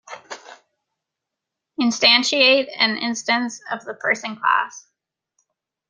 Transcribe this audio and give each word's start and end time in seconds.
Instantiate 1.79 2.69
an 2.75 2.97
instance 2.97 3.61
of 3.71 3.85
the 3.85 3.93
Person 3.93 4.35
class. 4.35 4.87